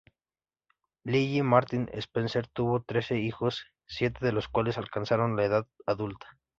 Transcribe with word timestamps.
Lilly 1.03 1.43
Martin 1.43 1.87
Spencer 1.99 2.47
tuvo 2.47 2.81
trece 2.81 3.19
hijos, 3.19 3.67
siete 3.85 4.25
de 4.25 4.31
los 4.31 4.47
cuales 4.47 4.79
alcanzaron 4.79 5.35
la 5.35 5.45
edad 5.45 5.67
adulta. 5.85 6.39